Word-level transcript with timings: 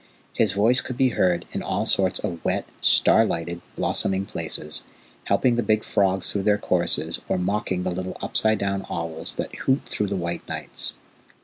His 0.33 0.53
voice 0.53 0.81
could 0.81 0.97
be 0.97 1.09
heard 1.09 1.45
in 1.51 1.61
all 1.61 1.85
sorts 1.85 2.17
of 2.17 2.43
wet, 2.43 2.65
star 2.81 3.23
lighted, 3.23 3.61
blossoming 3.75 4.25
places, 4.25 4.83
helping 5.25 5.57
the 5.57 5.61
big 5.61 5.83
frogs 5.83 6.31
through 6.31 6.41
their 6.41 6.57
choruses, 6.57 7.21
or 7.29 7.37
mocking 7.37 7.83
the 7.83 7.91
little 7.91 8.17
upside 8.19 8.57
down 8.57 8.87
owls 8.89 9.35
that 9.35 9.53
hoot 9.55 9.83
through 9.85 10.07
the 10.07 10.15
white 10.15 10.41
nights. 10.49 10.95